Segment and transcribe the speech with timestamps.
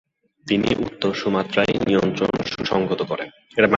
[0.47, 3.29] তিনি উত্তর সুমাত্রায় নিয়ন্ত্রণ সুসংহত করেন।